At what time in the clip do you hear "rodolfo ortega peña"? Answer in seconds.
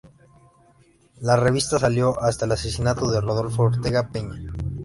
3.21-4.41